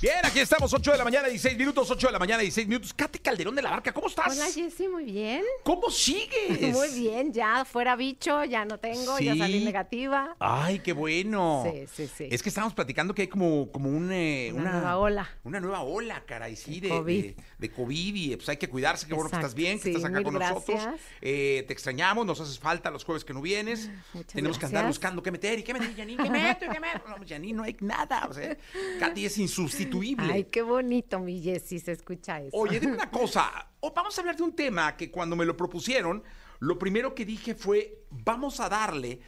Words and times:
Bien, 0.00 0.14
aquí 0.22 0.38
estamos, 0.38 0.72
8 0.72 0.92
de 0.92 0.98
la 0.98 1.02
mañana, 1.02 1.26
16 1.26 1.58
minutos, 1.58 1.90
8 1.90 2.06
de 2.06 2.12
la 2.12 2.20
mañana, 2.20 2.40
16 2.40 2.68
minutos. 2.68 2.94
Katy 2.94 3.18
Calderón 3.18 3.56
de 3.56 3.62
la 3.62 3.70
Barca, 3.70 3.92
¿cómo 3.92 4.06
estás? 4.06 4.28
Hola 4.30 4.46
Jessy, 4.46 4.86
muy 4.86 5.04
bien. 5.04 5.42
¿Cómo 5.64 5.90
sigues? 5.90 6.72
Muy 6.72 6.88
bien, 6.90 7.32
ya 7.32 7.64
fuera 7.64 7.96
bicho, 7.96 8.44
ya 8.44 8.64
no 8.64 8.78
tengo, 8.78 9.18
ya 9.18 9.34
salí 9.34 9.64
negativa. 9.64 10.36
Ay, 10.38 10.78
qué 10.78 10.92
bueno. 10.92 11.64
Sí, 11.68 11.86
sí, 11.92 12.10
sí. 12.16 12.28
Es 12.30 12.44
que 12.44 12.48
estábamos 12.48 12.74
platicando 12.74 13.12
que 13.12 13.22
hay 13.22 13.28
como, 13.28 13.72
como 13.72 13.90
un, 13.90 14.12
eh, 14.12 14.52
Una 14.54 14.70
nueva 14.70 14.98
ola. 14.98 15.28
Una 15.42 15.58
nueva 15.58 15.80
ola, 15.80 16.22
caray, 16.24 16.54
sí, 16.54 16.78
de, 16.78 16.90
COVID. 16.90 17.24
de, 17.24 17.36
de 17.58 17.70
COVID 17.72 18.14
y 18.14 18.36
pues 18.36 18.48
hay 18.50 18.56
que 18.56 18.68
cuidarse. 18.68 19.08
Qué 19.08 19.14
bueno 19.14 19.30
que 19.30 19.34
estás 19.36 19.54
bien, 19.54 19.78
que 19.78 19.82
Sí, 19.82 19.90
estás 19.90 20.04
acá 20.04 20.22
con 20.22 20.34
nosotros. 20.34 20.80
Eh, 21.20 21.64
te 21.66 21.72
extrañamos, 21.72 22.24
nos 22.24 22.40
haces 22.40 22.60
falta 22.60 22.88
los 22.92 23.02
jueves 23.02 23.24
que 23.24 23.34
no 23.34 23.42
vienes. 23.42 23.90
Muchas 24.14 24.32
Tenemos 24.32 24.60
que 24.60 24.66
andar 24.66 24.86
buscando 24.86 25.24
qué 25.24 25.32
meter 25.32 25.58
y 25.58 25.64
qué 25.64 25.72
meter, 25.72 25.96
Janine, 25.96 26.22
qué 26.22 26.30
meto 26.30 26.64
y 26.66 26.68
qué 26.68 26.78
meto. 26.78 27.02
No, 27.08 27.16
Janine, 27.28 27.54
no 27.54 27.64
hay 27.64 27.76
nada. 27.80 28.28
O 28.30 28.32
sea, 28.32 28.56
Katy 29.00 29.26
es 29.26 29.38
insustituible. 29.38 29.87
Ay, 30.32 30.44
qué 30.44 30.62
bonito, 30.62 31.18
mi 31.18 31.40
Jessy, 31.40 31.78
se 31.78 31.92
escucha 31.92 32.40
eso. 32.40 32.56
Oye, 32.56 32.80
dime 32.80 32.94
una 32.94 33.10
cosa. 33.12 33.70
O 33.80 33.92
vamos 33.92 34.16
a 34.16 34.20
hablar 34.20 34.36
de 34.36 34.42
un 34.42 34.54
tema 34.54 34.96
que 34.96 35.10
cuando 35.10 35.36
me 35.36 35.44
lo 35.44 35.56
propusieron, 35.56 36.22
lo 36.58 36.78
primero 36.78 37.14
que 37.14 37.24
dije 37.24 37.54
fue, 37.54 38.04
vamos 38.10 38.60
a 38.60 38.68
darle, 38.68 39.20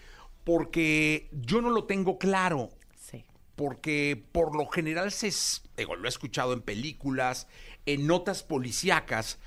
porque 0.45 1.29
yo 1.33 1.61
no 1.61 1.71
lo 1.71 1.85
tengo 1.85 2.19
claro. 2.19 2.71
Sí. 2.97 3.25
Porque 3.57 4.23
por 4.33 4.57
lo 4.57 4.67
general 4.67 5.13
se, 5.13 5.31
digo, 5.77 5.97
lo 5.97 6.07
he 6.07 6.09
escuchado 6.09 6.53
en 6.53 6.63
películas, 6.63 7.47
en 7.87 8.07
notas 8.07 8.43
policíacas, 8.43 9.39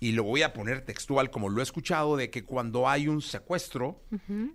y 0.00 0.12
lo 0.12 0.24
voy 0.24 0.42
a 0.42 0.54
poner 0.54 0.80
textual 0.80 1.30
como 1.30 1.50
lo 1.50 1.60
he 1.60 1.62
escuchado, 1.62 2.16
de 2.16 2.30
que 2.30 2.44
cuando 2.44 2.88
hay 2.88 3.06
un 3.06 3.20
secuestro, 3.20 4.02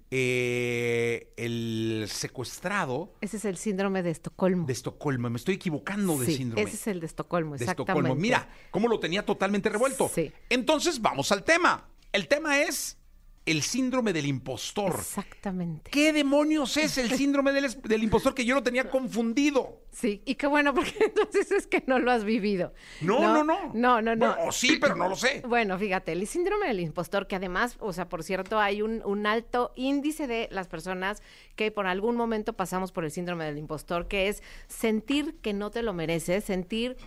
eh, 0.09 1.31
el 1.37 2.05
secuestrado 2.09 3.13
Ese 3.21 3.37
es 3.37 3.45
el 3.45 3.57
síndrome 3.57 4.01
de 4.01 4.09
Estocolmo. 4.09 4.65
de 4.65 4.73
Estocolmo, 4.73 5.29
me 5.29 5.37
estoy 5.37 5.55
equivocando 5.55 6.17
de 6.17 6.25
sí, 6.25 6.37
síndrome 6.37 6.63
ese 6.63 6.75
es 6.75 6.87
el 6.87 6.99
de 6.99 7.05
Estocolmo, 7.05 7.51
de 7.51 7.63
exactamente. 7.63 7.91
Estocolmo. 7.91 8.15
Mira, 8.19 8.49
cómo 8.71 8.87
lo 8.87 8.99
tenía 8.99 9.23
totalmente 9.23 9.69
revuelto. 9.69 10.09
Sí. 10.13 10.31
Entonces, 10.49 10.99
vamos 10.99 11.31
al 11.31 11.43
tema. 11.43 11.87
El 12.11 12.27
tema 12.27 12.61
es 12.61 12.97
el 13.45 13.61
síndrome 13.61 14.11
del 14.11 14.25
impostor. 14.25 14.95
Exactamente. 14.95 15.91
¿Qué 15.91 16.11
demonios 16.11 16.77
es 16.77 16.97
el 16.97 17.11
síndrome 17.11 17.51
del, 17.51 17.81
del 17.81 18.03
impostor 18.03 18.33
que 18.33 18.43
yo 18.43 18.55
lo 18.55 18.63
tenía 18.63 18.89
confundido? 18.89 19.83
Sí, 19.91 20.21
y 20.25 20.35
qué 20.35 20.47
bueno, 20.47 20.73
porque 20.73 20.93
entonces 21.05 21.51
es 21.51 21.67
que 21.67 21.83
no 21.85 21.99
lo 21.99 22.11
has 22.11 22.23
vivido. 22.23 22.73
No, 23.01 23.19
no, 23.19 23.43
no. 23.43 23.71
No, 23.73 24.01
no, 24.01 24.15
no. 24.15 24.27
Bueno, 24.27 24.47
o 24.47 24.51
sí, 24.51 24.77
pero 24.81 24.95
no 24.95 25.07
lo 25.07 25.15
sé. 25.15 25.43
Bueno, 25.47 25.77
fíjate, 25.77 26.11
el 26.11 26.25
síndrome 26.27 26.67
del 26.67 26.79
impostor, 26.79 27.27
que 27.27 27.35
además, 27.35 27.77
o 27.79 27.93
sea, 27.93 28.09
por 28.09 28.23
cierto, 28.23 28.59
hay 28.59 28.81
un, 28.81 29.01
un 29.05 29.27
alto 29.27 29.71
índice 29.75 30.27
de 30.27 30.47
las 30.51 30.67
personas 30.67 31.21
que 31.55 31.71
por 31.71 31.85
algún 31.85 32.15
momento 32.15 32.53
pasamos 32.53 32.91
por 32.91 33.05
el 33.05 33.11
síndrome 33.11 33.45
del 33.45 33.57
impostor, 33.57 34.07
que 34.07 34.27
es 34.27 34.41
sentir 34.67 35.37
que 35.41 35.53
no 35.53 35.69
te 35.69 35.83
lo 35.83 35.93
mereces, 35.93 36.43
sentir 36.43 36.97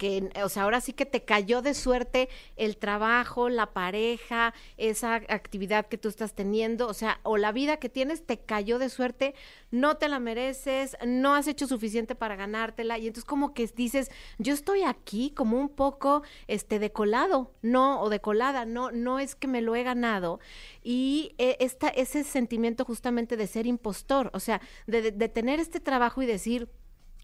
que, 0.00 0.30
o 0.42 0.48
sea, 0.48 0.62
ahora 0.62 0.80
sí 0.80 0.94
que 0.94 1.04
te 1.04 1.24
cayó 1.26 1.60
de 1.60 1.74
suerte 1.74 2.30
el 2.56 2.78
trabajo, 2.78 3.50
la 3.50 3.74
pareja, 3.74 4.54
esa 4.78 5.16
actividad 5.16 5.86
que 5.88 5.98
tú 5.98 6.08
estás 6.08 6.32
teniendo, 6.34 6.88
o 6.88 6.94
sea, 6.94 7.20
o 7.22 7.36
la 7.36 7.52
vida 7.52 7.76
que 7.76 7.90
tienes 7.90 8.24
te 8.24 8.38
cayó 8.38 8.78
de 8.78 8.88
suerte, 8.88 9.34
no 9.70 9.98
te 9.98 10.08
la 10.08 10.18
mereces, 10.18 10.96
no 11.06 11.34
has 11.34 11.46
hecho 11.48 11.66
suficiente 11.66 12.14
para 12.14 12.34
ganártela 12.34 12.96
y 12.96 13.08
entonces 13.08 13.26
como 13.28 13.52
que 13.52 13.66
dices, 13.66 14.10
yo 14.38 14.54
estoy 14.54 14.84
aquí 14.84 15.32
como 15.36 15.58
un 15.60 15.68
poco 15.68 16.22
este 16.48 16.78
de 16.78 16.92
colado, 16.92 17.52
no 17.60 18.00
o 18.00 18.08
de 18.08 18.20
colada, 18.20 18.64
no 18.64 18.90
no 18.92 19.18
es 19.18 19.34
que 19.34 19.48
me 19.48 19.60
lo 19.60 19.76
he 19.76 19.82
ganado 19.82 20.40
y 20.82 21.34
eh, 21.36 21.58
esta 21.60 21.88
ese 21.88 22.24
sentimiento 22.24 22.86
justamente 22.86 23.36
de 23.36 23.46
ser 23.46 23.66
impostor, 23.66 24.30
o 24.32 24.40
sea, 24.40 24.62
de- 24.86 25.12
de 25.12 25.28
tener 25.28 25.60
este 25.60 25.78
trabajo 25.78 26.22
y 26.22 26.26
decir 26.26 26.68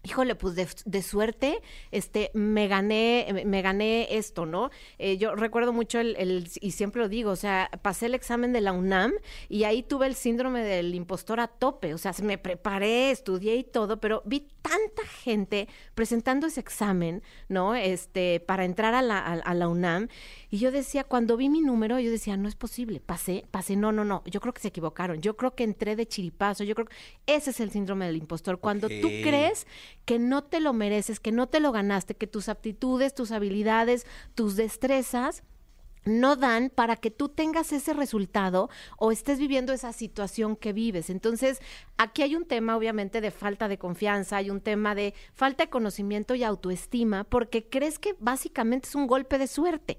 Híjole, 0.07 0.35
pues 0.35 0.55
de, 0.55 1.01
suerte, 1.01 1.59
este, 1.91 2.31
me 2.33 2.69
gané, 2.69 3.43
me- 3.45 3.61
gané 3.61 4.07
esto, 4.17 4.45
¿no? 4.45 4.69
Eh, 4.99 5.17
yo 5.17 5.35
recuerdo 5.35 5.73
mucho 5.73 5.99
el, 5.99 6.15
el- 6.17 6.47
y 6.61 6.71
siempre 6.71 7.01
lo 7.01 7.09
digo, 7.09 7.29
o 7.31 7.35
sea, 7.35 7.69
pasé 7.81 8.05
el 8.05 8.15
examen 8.15 8.53
de 8.53 8.61
la 8.61 8.71
UNAM 8.71 9.11
y 9.49 9.65
ahí 9.65 9.83
tuve 9.83 10.07
el 10.07 10.15
síndrome 10.15 10.61
del 10.63 10.95
impostor 10.95 11.41
a 11.41 11.47
tope, 11.49 11.93
o 11.93 11.97
sea, 11.97 12.13
se 12.13 12.23
me 12.23 12.37
preparé, 12.37 13.11
estudié 13.11 13.57
y 13.57 13.63
todo, 13.65 13.99
pero 13.99 14.21
vi 14.25 14.47
tanta 14.61 15.03
gente 15.23 15.67
presentando 15.93 16.47
ese 16.47 16.61
examen, 16.61 17.21
¿no? 17.49 17.75
Este, 17.75 18.39
para 18.39 18.63
entrar 18.63 18.93
a 18.93 19.01
la, 19.01 19.17
a, 19.19 19.33
a 19.33 19.53
la 19.55 19.67
UNAM 19.67 20.07
y 20.49 20.59
yo 20.59 20.71
decía, 20.71 21.03
cuando 21.03 21.35
vi 21.37 21.49
mi 21.49 21.61
número, 21.61 21.99
yo 21.99 22.09
decía, 22.09 22.37
no 22.37 22.47
es 22.47 22.55
posible, 22.55 22.99
pasé, 22.99 23.45
pasé, 23.51 23.75
no, 23.75 23.91
no, 23.91 24.05
no, 24.05 24.23
yo 24.25 24.39
creo 24.39 24.53
que 24.53 24.61
se 24.61 24.69
equivocaron, 24.69 25.21
yo 25.21 25.35
creo 25.35 25.55
que 25.55 25.63
entré 25.63 25.95
de 25.95 26.07
chiripazo, 26.07 26.63
yo 26.63 26.73
creo 26.75 26.87
que 26.87 26.95
ese 27.25 27.49
es 27.49 27.59
el 27.59 27.71
síndrome 27.71 28.05
del 28.05 28.15
impostor, 28.17 28.59
cuando 28.59 28.87
tú 28.87 29.07
Ok. 29.07 29.13
crees 29.23 29.67
que 30.05 30.19
no 30.19 30.43
te 30.43 30.59
lo 30.59 30.73
mereces, 30.73 31.19
que 31.19 31.31
no 31.31 31.47
te 31.47 31.59
lo 31.59 31.71
ganaste, 31.71 32.15
que 32.15 32.27
tus 32.27 32.47
aptitudes, 32.49 33.13
tus 33.13 33.31
habilidades, 33.31 34.05
tus 34.35 34.55
destrezas 34.55 35.43
no 36.05 36.37
dan 36.37 36.69
para 36.69 36.95
que 36.95 37.11
tú 37.11 37.27
tengas 37.27 37.73
ese 37.73 37.93
resultado 37.93 38.69
o 38.97 39.11
estés 39.11 39.39
viviendo 39.39 39.73
esa 39.73 39.91
situación 39.91 40.55
que 40.55 40.71
vives. 40.71 41.09
Entonces, 41.09 41.59
aquí 41.97 42.21
hay 42.21 42.35
un 42.35 42.45
tema 42.45 42.77
obviamente 42.77 43.19
de 43.19 43.29
falta 43.29 43.67
de 43.67 43.77
confianza, 43.77 44.37
hay 44.37 44.49
un 44.49 44.61
tema 44.61 44.95
de 44.95 45.13
falta 45.33 45.65
de 45.65 45.69
conocimiento 45.69 46.33
y 46.33 46.43
autoestima, 46.43 47.25
porque 47.25 47.67
crees 47.67 47.99
que 47.99 48.15
básicamente 48.19 48.87
es 48.87 48.95
un 48.95 49.05
golpe 49.05 49.37
de 49.37 49.47
suerte. 49.47 49.97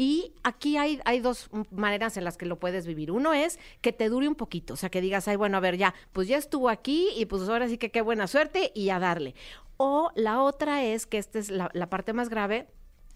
Y 0.00 0.32
aquí 0.44 0.76
hay, 0.76 1.00
hay 1.04 1.18
dos 1.18 1.50
maneras 1.72 2.16
en 2.16 2.22
las 2.22 2.36
que 2.36 2.46
lo 2.46 2.60
puedes 2.60 2.86
vivir. 2.86 3.10
Uno 3.10 3.34
es 3.34 3.58
que 3.80 3.92
te 3.92 4.08
dure 4.08 4.28
un 4.28 4.36
poquito, 4.36 4.74
o 4.74 4.76
sea, 4.76 4.90
que 4.90 5.00
digas, 5.00 5.26
ay, 5.26 5.34
bueno, 5.34 5.56
a 5.56 5.60
ver, 5.60 5.76
ya, 5.76 5.92
pues 6.12 6.28
ya 6.28 6.36
estuvo 6.36 6.68
aquí 6.68 7.08
y 7.16 7.26
pues 7.26 7.48
ahora 7.48 7.66
sí 7.66 7.78
que 7.78 7.90
qué 7.90 8.00
buena 8.00 8.28
suerte 8.28 8.70
y 8.76 8.90
a 8.90 9.00
darle. 9.00 9.34
O 9.76 10.12
la 10.14 10.40
otra 10.40 10.84
es, 10.84 11.06
que 11.06 11.18
esta 11.18 11.40
es 11.40 11.50
la, 11.50 11.68
la 11.72 11.90
parte 11.90 12.12
más 12.12 12.28
grave, 12.28 12.68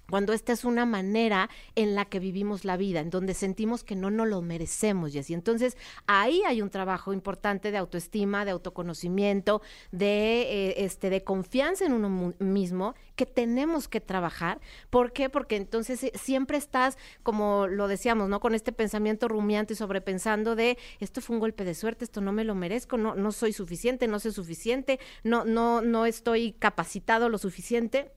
cuando 0.08 0.32
esta 0.32 0.52
es 0.52 0.64
una 0.64 0.84
manera 0.84 1.48
en 1.74 1.94
la 1.94 2.04
que 2.04 2.18
vivimos 2.18 2.64
la 2.64 2.76
vida, 2.76 3.00
en 3.00 3.10
donde 3.10 3.34
sentimos 3.34 3.84
que 3.84 3.96
no 3.96 4.10
nos 4.10 4.28
lo 4.28 4.42
merecemos, 4.42 5.12
Jessy. 5.12 5.34
Entonces, 5.34 5.76
ahí 6.06 6.42
hay 6.46 6.60
un 6.60 6.70
trabajo 6.70 7.12
importante 7.12 7.70
de 7.70 7.78
autoestima, 7.78 8.44
de 8.44 8.50
autoconocimiento, 8.50 9.62
de, 9.90 10.42
eh, 10.42 10.74
este, 10.84 11.10
de 11.10 11.24
confianza 11.24 11.84
en 11.84 11.92
uno 11.92 12.34
mismo 12.38 12.94
que 13.16 13.26
tenemos 13.26 13.88
que 13.88 14.00
trabajar. 14.00 14.60
¿Por 14.90 15.12
qué? 15.12 15.30
Porque 15.30 15.56
entonces 15.56 16.04
eh, 16.04 16.12
siempre 16.14 16.58
estás, 16.58 16.98
como 17.22 17.66
lo 17.66 17.88
decíamos, 17.88 18.28
¿no? 18.28 18.40
Con 18.40 18.54
este 18.54 18.72
pensamiento 18.72 19.28
rumiante 19.28 19.74
y 19.74 19.76
sobrepensando 19.76 20.56
de 20.56 20.78
esto 21.00 21.20
fue 21.20 21.36
un 21.36 21.40
golpe 21.40 21.64
de 21.64 21.74
suerte, 21.74 22.04
esto 22.04 22.20
no 22.20 22.32
me 22.32 22.44
lo 22.44 22.54
merezco, 22.54 22.96
no, 22.96 23.14
no 23.14 23.32
soy 23.32 23.52
suficiente, 23.52 24.08
no 24.08 24.20
soy 24.20 24.32
suficiente, 24.32 24.98
no, 25.24 25.44
no, 25.44 25.80
no 25.80 26.06
estoy 26.06 26.52
capacitado 26.52 27.28
lo 27.28 27.38
suficiente. 27.38 28.12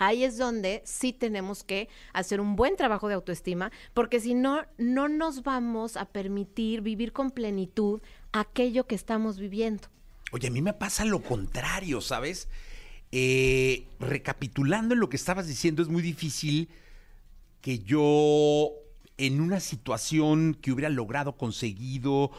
Ahí 0.00 0.24
es 0.24 0.38
donde 0.38 0.80
sí 0.86 1.12
tenemos 1.12 1.62
que 1.62 1.90
hacer 2.14 2.40
un 2.40 2.56
buen 2.56 2.74
trabajo 2.74 3.06
de 3.06 3.14
autoestima, 3.14 3.70
porque 3.92 4.18
si 4.18 4.32
no, 4.32 4.64
no 4.78 5.08
nos 5.10 5.42
vamos 5.42 5.98
a 5.98 6.06
permitir 6.06 6.80
vivir 6.80 7.12
con 7.12 7.30
plenitud 7.30 8.00
aquello 8.32 8.86
que 8.86 8.94
estamos 8.94 9.38
viviendo. 9.38 9.88
Oye, 10.32 10.48
a 10.48 10.50
mí 10.50 10.62
me 10.62 10.72
pasa 10.72 11.04
lo 11.04 11.22
contrario, 11.22 12.00
¿sabes? 12.00 12.48
Eh, 13.12 13.86
recapitulando 13.98 14.94
en 14.94 15.00
lo 15.00 15.10
que 15.10 15.16
estabas 15.16 15.46
diciendo, 15.46 15.82
es 15.82 15.88
muy 15.88 16.00
difícil 16.00 16.70
que 17.60 17.80
yo 17.80 18.70
en 19.18 19.42
una 19.42 19.60
situación 19.60 20.54
que 20.54 20.72
hubiera 20.72 20.88
logrado, 20.88 21.36
conseguido 21.36 22.30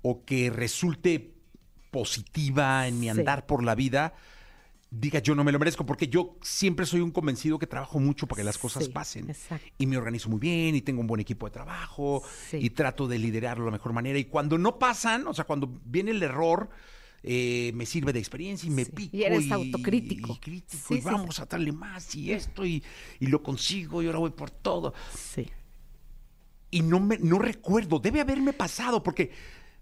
o 0.00 0.24
que 0.24 0.48
resulte 0.48 1.34
positiva 1.90 2.88
en 2.88 2.98
mi 2.98 3.06
Sí. 3.06 3.10
andar 3.10 3.44
por 3.44 3.62
la 3.62 3.74
vida, 3.74 4.14
diga 4.92 5.20
yo 5.20 5.34
no 5.36 5.44
me 5.44 5.52
lo 5.52 5.58
merezco, 5.58 5.86
porque 5.86 6.08
yo 6.08 6.36
siempre 6.42 6.84
soy 6.84 7.00
un 7.00 7.10
convencido 7.12 7.58
que 7.58 7.66
trabajo 7.66 8.00
mucho 8.00 8.26
para 8.26 8.40
que 8.40 8.44
las 8.44 8.58
cosas 8.58 8.84
Sí, 8.86 8.90
pasen. 8.90 9.30
exacto. 9.30 9.66
Y 9.78 9.86
me 9.86 9.96
organizo 9.96 10.28
muy 10.28 10.40
bien 10.40 10.74
y 10.74 10.82
tengo 10.82 11.00
un 11.00 11.06
buen 11.06 11.20
equipo 11.20 11.46
de 11.46 11.52
trabajo 11.52 12.22
Sí. 12.50 12.58
y 12.60 12.70
trato 12.70 13.06
de 13.06 13.18
liderarlo 13.18 13.64
de 13.66 13.70
la 13.70 13.76
mejor 13.76 13.92
manera. 13.92 14.18
Y 14.18 14.24
cuando 14.24 14.58
no 14.58 14.78
pasan, 14.78 15.26
o 15.28 15.34
sea, 15.34 15.44
cuando 15.44 15.80
viene 15.84 16.10
el 16.10 16.22
error, 16.22 16.70
eh, 17.22 17.70
me 17.74 17.86
sirve 17.86 18.12
de 18.12 18.18
experiencia 18.18 18.66
y 18.66 18.70
me 18.70 18.84
Sí. 18.86 18.92
pico. 18.92 19.16
Y 19.16 19.22
eres 19.22 19.50
autocrítico. 19.52 20.32
Y, 20.32 20.38
crítico, 20.38 20.94
vamos 21.04 21.38
a 21.38 21.46
darle 21.46 21.70
más 21.70 22.14
y 22.16 22.32
esto 22.32 22.64
y, 22.66 22.82
y 23.20 23.26
lo 23.26 23.42
consigo 23.42 24.02
y 24.02 24.06
ahora 24.06 24.18
voy 24.18 24.30
por 24.30 24.50
todo. 24.50 24.92
Sí. 25.16 25.48
Y 26.72 26.82
no, 26.82 26.98
me, 26.98 27.18
no 27.18 27.38
recuerdo, 27.38 27.98
debe 28.00 28.20
haberme 28.20 28.52
pasado, 28.52 29.02
porque 29.02 29.30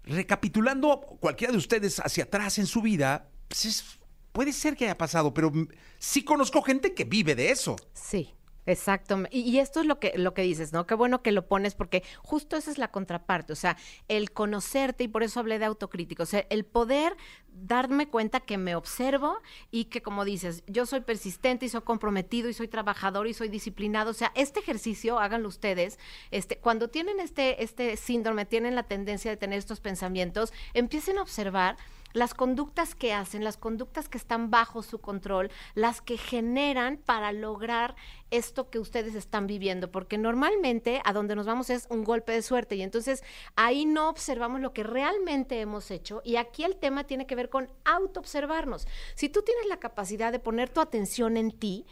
recapitulando 0.03 0.99
cualquiera 1.19 1.51
de 1.51 1.57
ustedes 1.57 1.99
hacia 1.99 2.25
atrás 2.25 2.57
en 2.59 2.65
su 2.67 2.81
vida, 2.81 3.29
pues 3.47 3.65
es- 3.65 3.98
puede 4.31 4.53
ser 4.53 4.75
que 4.75 4.85
haya 4.85 4.97
pasado, 4.97 5.33
pero 5.33 5.51
sí 5.97 6.23
conozco 6.23 6.61
gente 6.61 6.93
que 6.93 7.03
vive 7.03 7.35
de 7.35 7.51
eso. 7.51 7.75
Sí, 7.93 8.33
Exacto. 8.69 9.23
Y, 9.31 9.41
y 9.41 9.59
esto 9.59 9.79
es 9.79 9.87
lo 9.87 9.99
que, 9.99 10.13
lo 10.15 10.35
que 10.35 10.43
dices, 10.43 10.73
¿no? 10.73 10.85
Qué 10.85 10.93
bueno 10.93 11.23
que 11.23 11.31
lo 11.31 11.47
pones 11.47 11.73
porque 11.73 12.03
justo 12.19 12.55
esa 12.55 12.69
es 12.69 12.77
la 12.77 12.91
contraparte. 12.91 13.53
O 13.53 13.55
sea, 13.55 13.77
el 14.07 14.31
conocerte, 14.31 15.05
y 15.05 15.07
por 15.07 15.23
eso 15.23 15.39
hablé 15.39 15.57
de 15.57 15.65
autocrítico. 15.65 16.23
O 16.23 16.27
sea, 16.27 16.45
el 16.49 16.65
poder 16.65 17.17
darme 17.47 18.09
cuenta 18.09 18.39
que 18.39 18.59
me 18.59 18.75
observo 18.75 19.39
y 19.71 19.85
que, 19.85 20.01
como 20.03 20.23
dices, 20.23 20.63
yo 20.67 20.85
soy 20.85 21.01
persistente 21.01 21.65
y 21.65 21.69
soy 21.69 21.81
comprometido 21.81 22.47
y 22.47 22.53
soy 22.53 22.67
trabajador 22.67 23.27
y 23.27 23.33
soy 23.33 23.49
disciplinado. 23.49 24.11
O 24.11 24.13
sea, 24.13 24.31
este 24.35 24.59
ejercicio, 24.59 25.19
háganlo 25.19 25.47
ustedes, 25.47 25.97
este, 26.29 26.57
cuando 26.57 26.89
tienen 26.89 27.19
este, 27.19 27.63
este 27.63 27.97
síndrome, 27.97 28.45
tienen 28.45 28.75
la 28.75 28.83
tendencia 28.83 29.31
de 29.31 29.37
tener 29.37 29.57
estos 29.57 29.79
pensamientos, 29.79 30.53
empiecen 30.75 31.17
a 31.17 31.23
observar 31.23 31.77
las 32.13 32.33
conductas 32.33 32.95
que 32.95 33.13
hacen, 33.13 33.43
las 33.43 33.57
conductas 33.57 34.09
que 34.09 34.17
están 34.17 34.49
bajo 34.49 34.81
su 34.83 34.99
control, 34.99 35.51
las 35.75 36.01
que 36.01 36.17
generan 36.17 36.97
para 36.97 37.31
lograr 37.31 37.95
esto 38.31 38.69
que 38.69 38.79
ustedes 38.79 39.15
están 39.15 39.47
viviendo, 39.47 39.91
porque 39.91 40.17
normalmente 40.17 41.01
a 41.05 41.13
donde 41.13 41.35
nos 41.35 41.45
vamos 41.45 41.69
es 41.69 41.87
un 41.89 42.03
golpe 42.03 42.31
de 42.31 42.41
suerte 42.41 42.75
y 42.75 42.81
entonces 42.81 43.23
ahí 43.55 43.85
no 43.85 44.09
observamos 44.09 44.61
lo 44.61 44.73
que 44.73 44.83
realmente 44.83 45.59
hemos 45.59 45.91
hecho 45.91 46.21
y 46.23 46.35
aquí 46.35 46.63
el 46.63 46.77
tema 46.77 47.05
tiene 47.05 47.25
que 47.25 47.35
ver 47.35 47.49
con 47.49 47.69
autoobservarnos. 47.85 48.87
Si 49.15 49.29
tú 49.29 49.41
tienes 49.41 49.65
la 49.67 49.77
capacidad 49.77 50.31
de 50.31 50.39
poner 50.39 50.69
tu 50.69 50.81
atención 50.81 51.37
en 51.37 51.51
ti, 51.51 51.85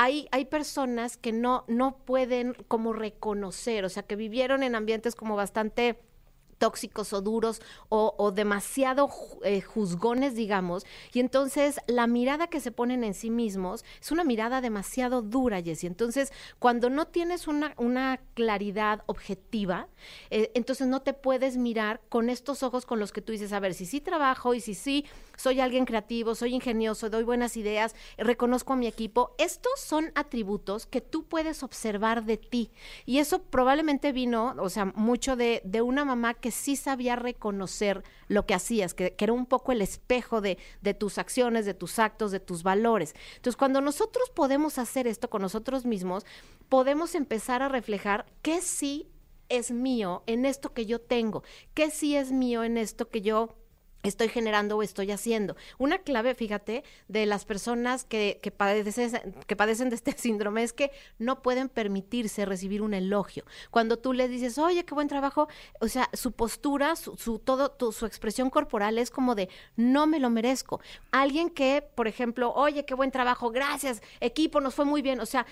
hay, 0.00 0.28
hay, 0.30 0.44
personas 0.44 1.16
que 1.16 1.32
no, 1.32 1.64
no 1.66 1.96
pueden 1.96 2.54
como 2.68 2.92
reconocer, 2.92 3.84
o 3.84 3.88
sea, 3.88 4.04
que 4.04 4.14
vivieron 4.14 4.62
en 4.62 4.76
ambientes 4.76 5.16
como 5.16 5.34
bastante 5.34 5.98
tóxicos 6.58 7.12
o 7.12 7.22
duros 7.22 7.60
o, 7.88 8.32
demasiado 8.32 9.08
eh, 9.44 9.60
juzgones, 9.60 10.34
digamos. 10.34 10.84
Y 11.12 11.20
entonces 11.20 11.80
la 11.86 12.06
mirada 12.06 12.48
que 12.48 12.60
se 12.60 12.70
ponen 12.70 13.04
en 13.04 13.14
sí 13.14 13.30
mismos 13.30 13.84
es 14.00 14.12
una 14.12 14.24
mirada 14.24 14.60
demasiado 14.60 15.22
dura, 15.22 15.62
Jessy. 15.62 15.86
Entonces, 15.86 16.32
cuando 16.58 16.90
no 16.90 17.06
tienes 17.06 17.48
una, 17.48 17.74
una 17.76 18.20
claridad 18.34 19.02
objetiva, 19.06 19.88
eh, 20.30 20.50
entonces 20.54 20.86
no 20.86 21.00
te 21.02 21.14
puedes 21.14 21.56
mirar 21.56 22.00
con 22.08 22.28
estos 22.30 22.62
ojos 22.62 22.84
con 22.84 22.98
los 22.98 23.12
que 23.12 23.22
tú 23.22 23.32
dices, 23.32 23.52
a 23.52 23.60
ver, 23.60 23.74
si 23.74 23.86
sí 23.86 24.00
trabajo 24.00 24.54
y 24.54 24.60
si 24.60 24.74
sí 24.74 25.04
soy 25.36 25.60
alguien 25.60 25.84
creativo, 25.84 26.34
soy 26.34 26.54
ingenioso, 26.54 27.10
doy 27.10 27.22
buenas 27.22 27.56
ideas, 27.56 27.94
reconozco 28.16 28.72
a 28.72 28.76
mi 28.76 28.86
equipo. 28.86 29.34
Estos 29.38 29.80
son 29.80 30.12
atributos 30.14 30.86
que 30.86 31.00
tú 31.00 31.24
puedes 31.24 31.62
observar 31.62 32.24
de 32.24 32.36
ti. 32.36 32.70
Y 33.06 33.18
eso 33.18 33.42
probablemente 33.42 34.12
vino, 34.12 34.54
o 34.58 34.68
sea, 34.68 34.86
mucho 34.86 35.36
de, 35.36 35.62
de 35.64 35.80
una 35.82 36.04
mamá 36.04 36.34
que 36.34 36.47
sí 36.50 36.76
sabía 36.76 37.16
reconocer 37.16 38.02
lo 38.28 38.46
que 38.46 38.54
hacías, 38.54 38.94
que, 38.94 39.14
era 39.18 39.32
un 39.32 39.46
poco 39.46 39.72
el 39.72 39.82
espejo 39.82 40.40
de, 40.40 40.58
de, 40.82 40.94
tus 40.94 41.18
acciones, 41.18 41.66
de 41.66 41.74
tus 41.74 41.98
actos, 41.98 42.30
de 42.30 42.40
tus 42.40 42.62
valores. 42.62 43.14
Entonces, 43.36 43.56
cuando 43.56 43.80
nosotros 43.80 44.30
podemos 44.30 44.78
hacer 44.78 45.06
esto 45.06 45.30
con 45.30 45.42
nosotros 45.42 45.84
mismos, 45.84 46.24
podemos 46.68 47.14
empezar 47.14 47.62
a 47.62 47.68
reflejar 47.68 48.26
qué 48.42 48.60
sí 48.60 49.08
es 49.48 49.70
mío 49.70 50.22
en 50.26 50.44
esto 50.44 50.72
que 50.72 50.86
yo 50.86 51.00
tengo, 51.00 51.42
qué 51.74 51.90
sí 51.90 52.16
es 52.16 52.32
mío 52.32 52.64
en 52.64 52.76
esto 52.76 53.08
que 53.08 53.22
yo 53.22 53.56
estoy 54.02 54.28
generando 54.28 54.76
o 54.76 54.82
estoy 54.82 55.10
haciendo. 55.10 55.56
Una 55.78 55.98
clave, 55.98 56.34
fíjate, 56.34 56.84
de 57.08 57.26
las 57.26 57.44
personas 57.44 58.04
que, 58.04 58.38
que, 58.42 58.50
padecen, 58.50 59.34
que 59.46 59.56
padecen 59.56 59.90
de 59.90 59.96
este 59.96 60.12
síndrome 60.18 60.62
es 60.62 60.72
que 60.72 60.90
no 61.18 61.42
pueden 61.42 61.68
permitirse 61.68 62.44
recibir 62.44 62.82
un 62.82 62.94
elogio. 62.94 63.44
Cuando 63.70 63.98
tú 63.98 64.12
les 64.12 64.30
dices, 64.30 64.58
oye, 64.58 64.84
qué 64.84 64.94
buen 64.94 65.08
trabajo, 65.08 65.48
o 65.80 65.88
sea, 65.88 66.08
su 66.12 66.32
postura, 66.32 66.96
su, 66.96 67.16
su 67.16 67.38
todo, 67.38 67.76
su 67.92 68.06
expresión 68.06 68.50
corporal 68.50 68.98
es 68.98 69.10
como 69.10 69.34
de, 69.34 69.48
no 69.76 70.06
me 70.06 70.20
lo 70.20 70.30
merezco. 70.30 70.80
Alguien 71.10 71.50
que, 71.50 71.82
por 71.94 72.08
ejemplo, 72.08 72.52
oye, 72.54 72.84
qué 72.84 72.94
buen 72.94 73.10
trabajo, 73.10 73.50
gracias, 73.50 74.02
equipo, 74.20 74.60
nos 74.60 74.74
fue 74.74 74.84
muy 74.84 75.02
bien, 75.02 75.20
o 75.20 75.26
sea, 75.26 75.46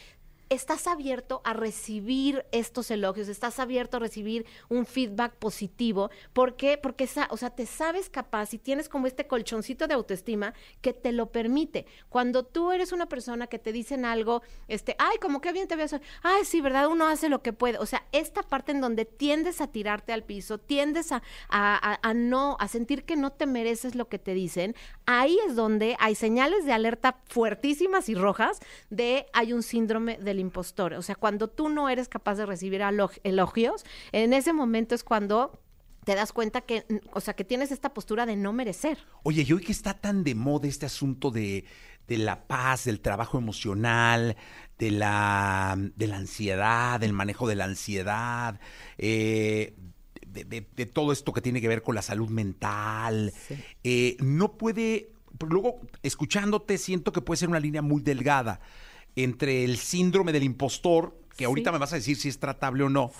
estás 0.48 0.86
abierto 0.86 1.40
a 1.44 1.52
recibir 1.52 2.44
estos 2.52 2.90
elogios, 2.90 3.28
estás 3.28 3.58
abierto 3.58 3.96
a 3.96 4.00
recibir 4.00 4.46
un 4.68 4.86
feedback 4.86 5.34
positivo. 5.34 6.10
¿Por 6.32 6.56
qué? 6.56 6.78
Porque, 6.78 7.08
o 7.30 7.36
sea, 7.36 7.50
te 7.50 7.66
sabes 7.66 8.08
capaz 8.08 8.54
y 8.54 8.58
tienes 8.58 8.88
como 8.88 9.06
este 9.06 9.26
colchoncito 9.26 9.86
de 9.86 9.94
autoestima 9.94 10.54
que 10.80 10.92
te 10.92 11.12
lo 11.12 11.32
permite. 11.32 11.86
Cuando 12.08 12.44
tú 12.44 12.72
eres 12.72 12.92
una 12.92 13.06
persona 13.06 13.46
que 13.46 13.58
te 13.58 13.72
dicen 13.72 14.04
algo, 14.04 14.42
este, 14.68 14.96
ay, 14.98 15.18
como 15.20 15.40
que 15.40 15.52
bien 15.52 15.68
te 15.68 15.76
veo, 15.76 15.86
ay, 16.22 16.44
sí, 16.44 16.60
¿verdad? 16.60 16.88
Uno 16.88 17.06
hace 17.06 17.28
lo 17.28 17.42
que 17.42 17.52
puede. 17.52 17.78
O 17.78 17.86
sea, 17.86 18.04
esta 18.12 18.42
parte 18.42 18.72
en 18.72 18.80
donde 18.80 19.04
tiendes 19.04 19.60
a 19.60 19.66
tirarte 19.66 20.12
al 20.12 20.24
piso, 20.24 20.58
tiendes 20.58 21.12
a, 21.12 22.12
no, 22.14 22.56
a 22.60 22.68
sentir 22.68 23.04
que 23.04 23.16
no 23.16 23.32
te 23.32 23.46
mereces 23.46 23.94
lo 23.94 24.08
que 24.08 24.18
te 24.18 24.34
dicen, 24.34 24.74
ahí 25.06 25.38
es 25.46 25.56
donde 25.56 25.96
hay 25.98 26.14
señales 26.14 26.64
de 26.64 26.72
alerta 26.72 27.20
fuertísimas 27.28 28.08
y 28.08 28.14
rojas 28.14 28.60
de 28.90 29.26
hay 29.32 29.52
un 29.52 29.62
síndrome 29.62 30.18
de 30.18 30.34
impostor. 30.40 30.94
O 30.94 31.02
sea, 31.02 31.14
cuando 31.14 31.48
tú 31.48 31.68
no 31.68 31.88
eres 31.88 32.08
capaz 32.08 32.36
de 32.36 32.46
recibir 32.46 32.82
elogios, 33.22 33.84
en 34.12 34.32
ese 34.32 34.52
momento 34.52 34.94
es 34.94 35.04
cuando 35.04 35.60
te 36.06 36.14
das 36.14 36.32
cuenta 36.32 36.60
que, 36.60 36.84
o 37.14 37.20
sea, 37.20 37.34
que 37.34 37.42
tienes 37.42 37.72
esta 37.72 37.92
postura 37.92 38.26
de 38.26 38.36
no 38.36 38.52
merecer. 38.52 38.96
Oye, 39.24 39.44
y 39.44 39.52
hoy 39.52 39.60
que 39.60 39.72
está 39.72 39.92
tan 39.92 40.22
de 40.22 40.36
moda 40.36 40.68
este 40.68 40.86
asunto 40.86 41.32
de, 41.32 41.64
la 42.06 42.46
paz, 42.46 42.84
del 42.84 43.00
trabajo 43.00 43.38
emocional, 43.38 44.36
de 44.78 44.92
la, 44.92 45.76
de 45.76 46.06
la 46.06 46.16
ansiedad, 46.18 47.00
del 47.00 47.12
manejo 47.12 47.48
de 47.48 47.56
la 47.56 47.64
ansiedad, 47.64 48.60
eh, 48.98 49.74
de, 50.28 50.86
todo 50.86 51.10
esto 51.10 51.32
que 51.32 51.40
tiene 51.40 51.60
que 51.60 51.66
ver 51.66 51.82
con 51.82 51.96
la 51.96 52.02
salud 52.02 52.28
mental, 52.28 53.32
eh, 53.82 54.16
no 54.20 54.56
puede, 54.56 55.10
luego 55.40 55.80
escuchándote 56.04 56.78
siento 56.78 57.10
que 57.10 57.20
puede 57.20 57.38
ser 57.38 57.48
una 57.48 57.58
línea 57.58 57.82
muy 57.82 58.00
delgada 58.00 58.60
entre 59.16 59.64
el 59.64 59.78
síndrome 59.78 60.32
del 60.32 60.44
impostor, 60.44 61.18
que 61.36 61.46
ahorita 61.46 61.72
me 61.72 61.78
vas 61.78 61.92
a 61.92 61.96
decir 61.96 62.16
si 62.16 62.28
es 62.28 62.38
tratable 62.38 62.84
o 62.84 62.88
no, 62.88 63.10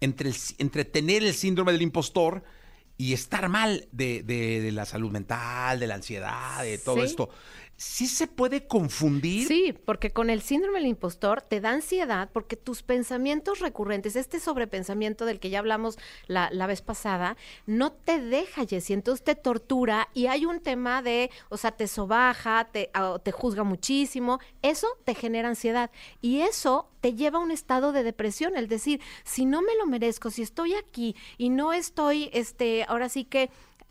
entre, 0.00 0.32
entre 0.58 0.84
tener 0.84 1.22
el 1.22 1.34
síndrome 1.34 1.72
del 1.72 1.82
impostor 1.82 2.42
y 2.96 3.12
estar 3.12 3.48
mal 3.48 3.88
de, 3.92 4.22
de, 4.22 4.70
la 4.72 4.84
salud 4.84 5.10
mental, 5.10 5.80
de 5.80 5.86
la 5.86 5.94
ansiedad, 5.94 6.62
de 6.62 6.78
todo 6.78 7.02
esto 7.02 7.30
sí 7.82 8.06
se 8.06 8.28
puede 8.28 8.68
confundir. 8.68 9.48
Sí, 9.48 9.74
porque 9.84 10.12
con 10.12 10.30
el 10.30 10.40
síndrome 10.40 10.78
del 10.78 10.86
impostor 10.86 11.42
te 11.42 11.60
da 11.60 11.70
ansiedad 11.70 12.30
porque 12.32 12.56
tus 12.56 12.84
pensamientos 12.84 13.58
recurrentes, 13.58 14.14
este 14.14 14.38
sobrepensamiento 14.38 15.24
del 15.24 15.40
que 15.40 15.50
ya 15.50 15.58
hablamos 15.58 15.98
la, 16.28 16.48
vez 16.68 16.80
pasada, 16.80 17.36
no 17.66 17.90
te 17.90 18.20
deja, 18.20 18.66
Jessie, 18.66 18.94
entonces 18.94 19.24
te 19.24 19.34
tortura 19.34 20.08
y 20.14 20.26
hay 20.26 20.46
un 20.46 20.60
tema 20.60 21.02
de, 21.02 21.30
o 21.48 21.56
sea, 21.56 21.72
te 21.72 21.88
sobaja, 21.88 22.68
te, 22.70 22.90
te 23.24 23.32
juzga 23.32 23.64
muchísimo, 23.64 24.38
eso 24.62 24.86
te 25.04 25.16
genera 25.16 25.48
ansiedad 25.48 25.90
y 26.20 26.42
eso 26.42 26.88
te 27.00 27.14
lleva 27.14 27.40
a 27.40 27.42
un 27.42 27.50
estado 27.50 27.90
de 27.90 28.04
depresión, 28.04 28.56
el 28.56 28.68
decir, 28.68 29.00
si 29.24 29.44
no 29.44 29.60
me 29.60 29.74
lo 29.74 29.86
merezco, 29.86 30.30
si 30.30 30.42
estoy 30.42 30.74
aquí 30.74 31.16
y 31.36 31.50
no 31.50 31.72
estoy, 31.72 32.30
este, 32.32 32.86
ahora 32.92 33.08
sí 33.08 33.24
que 33.24 33.50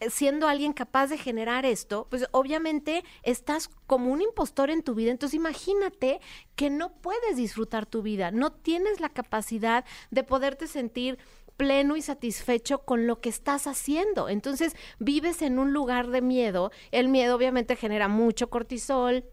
siendo 0.10 0.48
alguien 0.48 0.74
capaz 0.74 1.08
de 1.08 1.18
generar 1.18 1.66
esto, 1.66 2.08
pues 2.10 2.26
obviamente 2.32 3.04
estás 3.24 3.70
como 3.88 4.12
un 4.12 4.22
impostor 4.22 4.70
en 4.70 4.84
tu 4.84 4.96
vida. 4.96 5.12
Entonces 5.12 5.36
imagínate 5.36 6.20
que 6.56 6.70
no 6.70 6.94
puedes 6.94 7.36
disfrutar 7.36 7.86
tu 7.86 8.02
vida, 8.02 8.32
no 8.32 8.52
tienes 8.52 9.00
la 9.00 9.10
capacidad 9.10 9.86
de 10.10 10.24
poderte 10.24 10.68
sentir 10.68 11.20
pleno 11.58 11.96
y 11.96 12.02
satisfecho 12.02 12.80
con 12.80 13.06
lo 13.06 13.22
que 13.22 13.30
estás 13.30 13.68
haciendo. 13.68 14.30
Entonces 14.30 14.76
vives 15.00 15.42
en 15.42 15.60
un 15.60 15.74
lugar 15.74 16.08
de 16.08 16.22
miedo. 16.22 16.72
El 16.92 17.08
miedo 17.08 17.36
obviamente 17.36 17.76
genera 17.76 18.08
mucho 18.08 18.50
cortisol, 18.50 19.18
eh, 19.18 19.24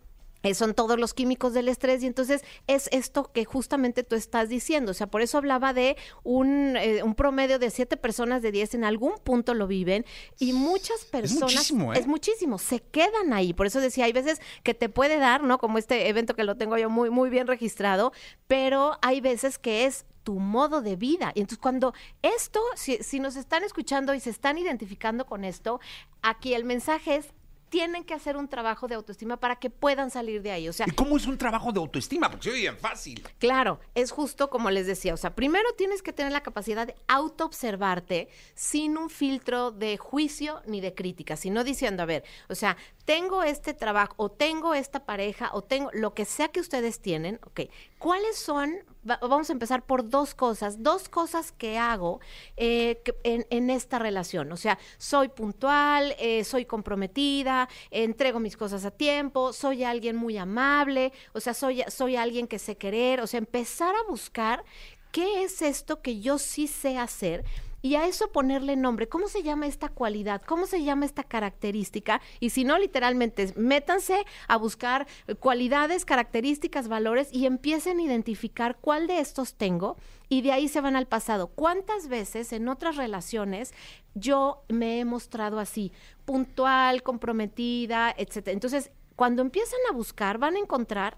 son 0.54 0.74
todos 0.74 0.98
los 0.98 1.14
químicos 1.14 1.52
del 1.52 1.68
estrés 1.68 2.02
y 2.02 2.06
entonces 2.06 2.42
es 2.66 2.88
esto 2.92 3.30
que 3.32 3.44
justamente 3.44 4.02
tú 4.02 4.16
estás 4.16 4.48
diciendo. 4.48 4.92
O 4.92 4.94
sea, 4.94 5.06
por 5.06 5.20
eso 5.20 5.38
hablaba 5.38 5.72
de 5.72 5.96
un, 6.22 6.76
eh, 6.76 7.02
un 7.02 7.14
promedio 7.14 7.58
de 7.58 7.70
siete 7.70 7.96
personas 7.96 8.42
de 8.42 8.52
diez 8.52 8.74
en 8.74 8.84
algún 8.84 9.18
punto 9.22 9.54
lo 9.54 9.66
viven 9.66 10.04
y 10.38 10.52
muchas 10.52 11.04
personas... 11.04 11.52
Es 11.52 11.56
muchísimo, 11.56 11.92
¿eh? 11.94 11.98
Es 11.98 12.06
muchísimo, 12.06 12.58
se 12.58 12.80
quedan 12.80 13.32
ahí. 13.32 13.52
Por 13.52 13.66
eso 13.66 13.80
decía, 13.80 14.04
hay 14.04 14.12
veces 14.12 14.40
que 14.62 14.74
te 14.74 14.88
puede 14.88 15.18
dar, 15.18 15.42
¿no? 15.42 15.58
Como 15.58 15.78
este 15.78 16.08
evento 16.08 16.34
que 16.34 16.44
lo 16.44 16.56
tengo 16.56 16.78
yo 16.78 16.88
muy, 16.90 17.10
muy 17.10 17.30
bien 17.30 17.46
registrado, 17.46 18.12
pero 18.46 18.98
hay 19.02 19.20
veces 19.20 19.58
que 19.58 19.86
es 19.86 20.06
tu 20.22 20.38
modo 20.40 20.82
de 20.82 20.96
vida. 20.96 21.32
Y 21.34 21.40
entonces 21.40 21.58
cuando 21.58 21.94
esto, 22.20 22.60
si, 22.76 22.98
si 22.98 23.18
nos 23.18 23.36
están 23.36 23.64
escuchando 23.64 24.12
y 24.12 24.20
se 24.20 24.30
están 24.30 24.58
identificando 24.58 25.24
con 25.24 25.42
esto, 25.42 25.80
aquí 26.20 26.52
el 26.52 26.64
mensaje 26.64 27.16
es 27.16 27.32
tienen 27.68 28.04
que 28.04 28.14
hacer 28.14 28.36
un 28.36 28.48
trabajo 28.48 28.88
de 28.88 28.94
autoestima 28.94 29.38
para 29.38 29.56
que 29.56 29.70
puedan 29.70 30.10
salir 30.10 30.42
de 30.42 30.50
ahí. 30.50 30.68
O 30.68 30.72
sea, 30.72 30.86
¿Y 30.88 30.92
cómo 30.92 31.16
es 31.16 31.26
un 31.26 31.38
trabajo 31.38 31.72
de 31.72 31.80
autoestima? 31.80 32.30
Porque 32.30 32.44
se 32.44 32.50
oye 32.50 32.60
bien 32.60 32.78
fácil. 32.78 33.26
Claro, 33.38 33.80
es 33.94 34.10
justo 34.10 34.50
como 34.50 34.70
les 34.70 34.86
decía. 34.86 35.14
O 35.14 35.16
sea, 35.16 35.34
primero 35.34 35.68
tienes 35.76 36.02
que 36.02 36.12
tener 36.12 36.32
la 36.32 36.42
capacidad 36.42 36.86
de 36.86 36.94
autoobservarte 37.06 38.28
sin 38.54 38.96
un 38.96 39.10
filtro 39.10 39.70
de 39.70 39.96
juicio 39.96 40.62
ni 40.66 40.80
de 40.80 40.94
crítica, 40.94 41.36
sino 41.36 41.64
diciendo, 41.64 42.02
a 42.02 42.06
ver, 42.06 42.24
o 42.48 42.54
sea, 42.54 42.76
tengo 43.04 43.42
este 43.42 43.74
trabajo 43.74 44.14
o 44.16 44.30
tengo 44.30 44.74
esta 44.74 45.06
pareja 45.06 45.50
o 45.52 45.62
tengo 45.62 45.90
lo 45.92 46.14
que 46.14 46.24
sea 46.24 46.48
que 46.48 46.60
ustedes 46.60 47.00
tienen, 47.00 47.40
ok, 47.46 47.60
¿cuáles 47.98 48.36
son? 48.38 48.74
va- 49.08 49.18
Vamos 49.22 49.48
a 49.50 49.52
empezar 49.52 49.84
por 49.86 50.08
dos 50.08 50.34
cosas, 50.34 50.82
dos 50.82 51.08
cosas 51.08 51.52
que 51.52 51.78
hago 51.78 52.20
eh, 52.56 53.02
en 53.24 53.70
esta 53.70 53.98
relación. 53.98 54.50
O 54.52 54.56
sea, 54.56 54.78
soy 54.98 55.28
puntual, 55.28 56.14
eh, 56.18 56.44
soy 56.44 56.64
comprometida, 56.64 57.68
entrego 57.90 58.40
mis 58.40 58.56
cosas 58.56 58.84
a 58.84 58.90
tiempo, 58.90 59.52
soy 59.52 59.84
alguien 59.84 60.16
muy 60.16 60.36
amable, 60.38 61.12
o 61.32 61.40
sea, 61.40 61.54
soy, 61.54 61.82
soy 61.88 62.16
alguien 62.16 62.46
que 62.46 62.58
sé 62.58 62.76
querer, 62.76 63.20
o 63.20 63.26
sea, 63.26 63.38
empezar 63.38 63.94
a 63.94 64.02
buscar 64.10 64.64
qué 65.12 65.42
es 65.44 65.62
esto 65.62 66.02
que 66.02 66.20
yo 66.20 66.38
sí 66.38 66.66
sé 66.66 66.98
hacer 66.98 67.44
y 67.82 67.94
a 67.94 68.06
eso 68.06 68.32
ponerle 68.32 68.76
nombre. 68.76 69.08
¿Cómo 69.08 69.28
se 69.28 69.42
llama 69.42 69.66
esta 69.66 69.88
cualidad? 69.88 70.42
¿Cómo 70.42 70.66
se 70.66 70.82
llama 70.82 71.06
esta 71.06 71.24
característica? 71.24 72.20
Y 72.40 72.50
si 72.50 72.64
no, 72.64 72.78
literalmente, 72.78 73.52
métanse 73.56 74.24
a 74.48 74.56
buscar 74.56 75.06
eh, 75.26 75.34
cualidades, 75.34 76.04
características, 76.04 76.88
valores 76.88 77.28
y 77.32 77.46
empiecen 77.46 77.98
a 77.98 78.02
identificar 78.02 78.78
cuál 78.80 79.06
de 79.06 79.20
estos 79.20 79.54
tengo 79.54 79.96
y 80.28 80.42
de 80.42 80.52
ahí 80.52 80.68
se 80.68 80.80
van 80.80 80.96
al 80.96 81.06
pasado. 81.06 81.48
¿Cuántas 81.48 82.08
veces 82.08 82.52
en 82.52 82.68
otras 82.68 82.96
relaciones 82.96 83.72
yo 84.14 84.62
me 84.68 85.00
he 85.00 85.04
mostrado 85.04 85.58
así, 85.58 85.92
puntual, 86.24 87.02
comprometida, 87.02 88.14
etcétera? 88.16 88.52
Entonces, 88.52 88.90
cuando 89.16 89.42
empiezan 89.42 89.80
a 89.90 89.94
buscar, 89.94 90.38
van 90.38 90.56
a 90.56 90.60
encontrar 90.60 91.16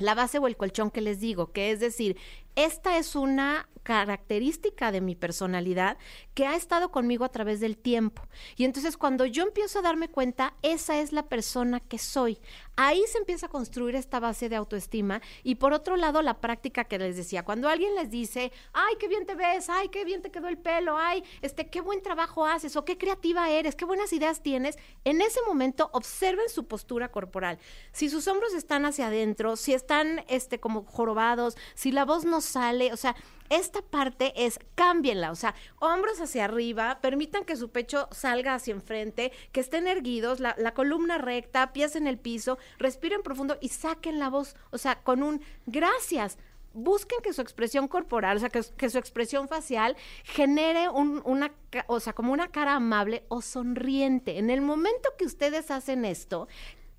la 0.00 0.14
base 0.14 0.38
o 0.38 0.46
el 0.46 0.56
colchón 0.56 0.90
que 0.90 1.00
les 1.00 1.20
digo, 1.20 1.52
que 1.52 1.70
es 1.70 1.80
decir, 1.80 2.16
esta 2.64 2.98
es 2.98 3.16
una 3.16 3.68
característica 3.82 4.92
de 4.92 5.00
mi 5.00 5.14
personalidad 5.14 5.96
que 6.34 6.46
ha 6.46 6.54
estado 6.54 6.90
conmigo 6.90 7.24
a 7.24 7.30
través 7.30 7.60
del 7.60 7.76
tiempo. 7.76 8.22
Y 8.56 8.64
entonces 8.64 8.96
cuando 8.96 9.24
yo 9.26 9.42
empiezo 9.42 9.78
a 9.78 9.82
darme 9.82 10.08
cuenta, 10.08 10.54
esa 10.62 11.00
es 11.00 11.12
la 11.12 11.28
persona 11.28 11.80
que 11.80 11.98
soy. 11.98 12.38
Ahí 12.76 13.02
se 13.08 13.18
empieza 13.18 13.46
a 13.46 13.50
construir 13.50 13.94
esta 13.94 14.20
base 14.20 14.48
de 14.48 14.56
autoestima. 14.56 15.20
Y 15.42 15.56
por 15.56 15.72
otro 15.72 15.96
lado, 15.96 16.22
la 16.22 16.40
práctica 16.40 16.84
que 16.84 16.98
les 16.98 17.16
decía, 17.16 17.44
cuando 17.44 17.68
alguien 17.68 17.94
les 17.94 18.10
dice, 18.10 18.52
ay, 18.72 18.94
qué 18.98 19.08
bien 19.08 19.26
te 19.26 19.34
ves, 19.34 19.68
ay, 19.68 19.88
qué 19.88 20.04
bien 20.04 20.22
te 20.22 20.30
quedó 20.30 20.48
el 20.48 20.56
pelo, 20.56 20.96
ay, 20.96 21.22
este, 21.42 21.68
qué 21.68 21.80
buen 21.80 22.02
trabajo 22.02 22.46
haces, 22.46 22.76
o 22.76 22.84
qué 22.84 22.96
creativa 22.96 23.50
eres, 23.50 23.76
qué 23.76 23.84
buenas 23.84 24.12
ideas 24.12 24.42
tienes, 24.42 24.78
en 25.04 25.20
ese 25.20 25.40
momento 25.46 25.90
observen 25.92 26.48
su 26.48 26.66
postura 26.66 27.10
corporal. 27.10 27.58
Si 27.92 28.08
sus 28.08 28.28
hombros 28.28 28.54
están 28.54 28.86
hacia 28.86 29.08
adentro, 29.08 29.56
si 29.56 29.74
están 29.74 30.24
este, 30.28 30.60
como 30.60 30.84
jorobados, 30.84 31.56
si 31.74 31.92
la 31.92 32.04
voz 32.04 32.24
no 32.24 32.40
sale, 32.50 32.92
o 32.92 32.96
sea, 32.96 33.14
esta 33.48 33.82
parte 33.82 34.32
es 34.36 34.60
cámbienla, 34.76 35.32
o 35.32 35.34
sea, 35.34 35.54
hombros 35.80 36.20
hacia 36.20 36.44
arriba, 36.44 36.98
permitan 37.00 37.44
que 37.44 37.56
su 37.56 37.70
pecho 37.70 38.08
salga 38.12 38.54
hacia 38.54 38.74
enfrente, 38.74 39.32
que 39.52 39.60
estén 39.60 39.88
erguidos, 39.88 40.38
la, 40.38 40.54
la 40.56 40.72
columna 40.72 41.18
recta, 41.18 41.72
pies 41.72 41.96
en 41.96 42.06
el 42.06 42.18
piso, 42.18 42.58
respiren 42.78 43.22
profundo 43.22 43.58
y 43.60 43.68
saquen 43.70 44.18
la 44.20 44.28
voz, 44.30 44.54
o 44.70 44.78
sea, 44.78 45.02
con 45.02 45.22
un 45.22 45.42
gracias. 45.66 46.38
Busquen 46.72 47.18
que 47.20 47.32
su 47.32 47.40
expresión 47.42 47.88
corporal, 47.88 48.36
o 48.36 48.40
sea, 48.40 48.48
que, 48.48 48.62
que 48.76 48.88
su 48.90 48.98
expresión 48.98 49.48
facial 49.48 49.96
genere 50.22 50.88
un- 50.88 51.20
una, 51.24 51.52
o 51.88 51.98
sea, 51.98 52.12
como 52.12 52.32
una 52.32 52.46
cara 52.52 52.74
amable 52.76 53.24
o 53.26 53.42
sonriente. 53.42 54.38
En 54.38 54.50
el 54.50 54.60
momento 54.60 55.08
que 55.18 55.24
ustedes 55.24 55.72
hacen 55.72 56.04
esto, 56.04 56.46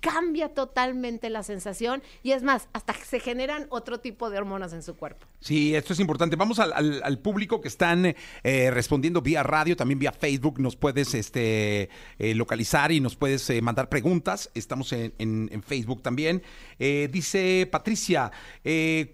cambia 0.02 0.50
totalmente 0.52 1.30
la 1.30 1.42
sensación 1.42 2.02
y 2.22 2.32
es 2.32 2.42
más, 2.42 2.68
hasta 2.74 2.92
que 2.92 3.04
se 3.04 3.20
generan 3.20 3.66
otro 3.70 4.00
tipo 4.00 4.28
de 4.28 4.36
hormonas 4.36 4.72
en 4.74 4.82
su 4.82 4.94
cuerpo. 4.96 5.26
Sí, 5.40 5.74
esto 5.74 5.92
es 5.94 6.00
importante. 6.00 6.36
Vamos 6.36 6.58
al, 6.58 6.72
al- 6.74 7.00
al 7.04 7.18
público 7.20 7.60
que 7.60 7.68
están 7.68 8.04
eh, 8.42 8.70
respondiendo 8.72 9.22
vía 9.22 9.42
radio, 9.42 9.76
también 9.76 9.98
vía 9.98 10.12
Facebook. 10.12 10.60
Nos 10.60 10.76
puedes 10.76 11.14
este, 11.14 11.88
eh, 12.18 12.34
localizar 12.34 12.92
y 12.92 13.00
nos 13.00 13.16
puedes 13.16 13.48
eh, 13.50 13.62
mandar 13.62 13.88
preguntas. 13.88 14.50
Estamos 14.54 14.92
en, 14.92 15.14
en- 15.18 15.48
en 15.52 15.62
Facebook 15.62 16.02
también. 16.02 16.42
Dice 16.78 17.68
Patricia, 17.70 18.32